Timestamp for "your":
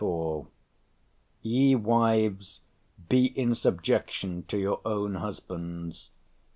4.57-4.81